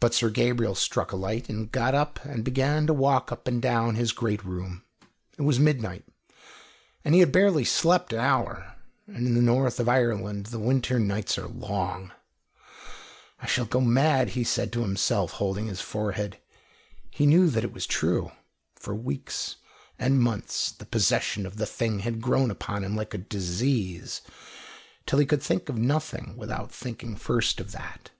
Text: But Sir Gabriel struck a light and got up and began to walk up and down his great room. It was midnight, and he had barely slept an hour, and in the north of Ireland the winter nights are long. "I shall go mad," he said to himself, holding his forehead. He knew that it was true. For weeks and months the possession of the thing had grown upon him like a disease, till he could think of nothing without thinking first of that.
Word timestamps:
But 0.00 0.12
Sir 0.12 0.28
Gabriel 0.28 0.74
struck 0.74 1.12
a 1.12 1.16
light 1.16 1.48
and 1.48 1.72
got 1.72 1.94
up 1.94 2.22
and 2.26 2.44
began 2.44 2.86
to 2.88 2.92
walk 2.92 3.32
up 3.32 3.48
and 3.48 3.62
down 3.62 3.94
his 3.94 4.12
great 4.12 4.44
room. 4.44 4.84
It 5.38 5.42
was 5.44 5.58
midnight, 5.58 6.04
and 7.02 7.14
he 7.14 7.20
had 7.20 7.32
barely 7.32 7.64
slept 7.64 8.12
an 8.12 8.18
hour, 8.18 8.76
and 9.06 9.26
in 9.26 9.32
the 9.34 9.40
north 9.40 9.80
of 9.80 9.88
Ireland 9.88 10.44
the 10.52 10.58
winter 10.58 10.98
nights 11.00 11.38
are 11.38 11.48
long. 11.48 12.12
"I 13.40 13.46
shall 13.46 13.64
go 13.64 13.80
mad," 13.80 14.28
he 14.36 14.44
said 14.44 14.74
to 14.74 14.82
himself, 14.82 15.30
holding 15.32 15.66
his 15.68 15.80
forehead. 15.80 16.36
He 17.10 17.24
knew 17.24 17.48
that 17.48 17.64
it 17.64 17.72
was 17.72 17.86
true. 17.86 18.30
For 18.76 18.94
weeks 18.94 19.56
and 19.98 20.20
months 20.20 20.70
the 20.70 20.84
possession 20.84 21.46
of 21.46 21.56
the 21.56 21.64
thing 21.64 22.00
had 22.00 22.20
grown 22.20 22.50
upon 22.50 22.84
him 22.84 22.94
like 22.94 23.14
a 23.14 23.24
disease, 23.24 24.20
till 25.06 25.18
he 25.18 25.24
could 25.24 25.42
think 25.42 25.70
of 25.70 25.78
nothing 25.78 26.36
without 26.36 26.70
thinking 26.70 27.16
first 27.16 27.58
of 27.58 27.72
that. 27.72 28.10